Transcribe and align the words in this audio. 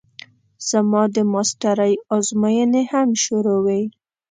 زما 0.69 1.01
د 1.15 1.17
ماسټرۍ 1.33 1.93
ازموينې 2.15 2.83
هم 2.91 3.09
شروع 3.23 3.59
وې. 3.65 3.83